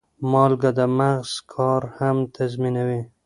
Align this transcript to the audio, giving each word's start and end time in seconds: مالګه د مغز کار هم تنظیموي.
مالګه 0.31 0.71
د 0.77 0.79
مغز 0.97 1.31
کار 1.53 1.81
هم 1.97 2.17
تنظیموي. 2.33 3.01